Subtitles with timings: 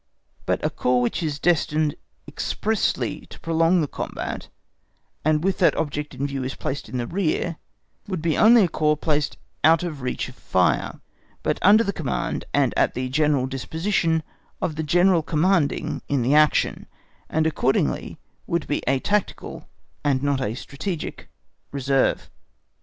[0.47, 1.93] But a corps which is destined
[2.27, 4.49] expressly to prolong the combat,
[5.23, 7.57] and with that object in view is placed in rear,
[8.07, 10.99] would be only a corps placed out of reach of fire,
[11.43, 13.09] but under the command and at the
[13.47, 14.23] disposition
[14.59, 16.87] of the General Commanding in the action,
[17.29, 19.69] and accordingly would be a tactical
[20.03, 21.29] and not a strategic
[21.71, 22.31] reserve.